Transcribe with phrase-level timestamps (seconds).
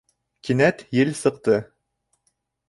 [0.47, 1.59] Кинәт ел сыҡты.